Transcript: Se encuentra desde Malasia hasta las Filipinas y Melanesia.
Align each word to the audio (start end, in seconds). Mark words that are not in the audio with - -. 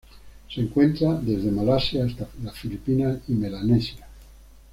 Se 0.49 0.59
encuentra 0.61 1.13
desde 1.13 1.51
Malasia 1.51 2.03
hasta 2.05 2.27
las 2.43 2.57
Filipinas 2.57 3.19
y 3.27 3.33
Melanesia. 3.33 4.07